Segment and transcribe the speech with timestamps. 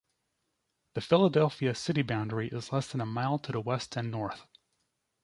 [0.95, 4.47] The Philadelphia city boundary is less than a mile to the west and north.